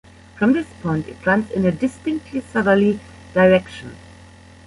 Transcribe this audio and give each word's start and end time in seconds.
From 0.35 0.53
this 0.53 0.65
point 0.81 1.07
it 1.07 1.23
runs 1.27 1.51
in 1.51 1.63
a 1.63 1.71
distinctly 1.71 2.39
southerly 2.41 2.99
direction. 3.35 3.95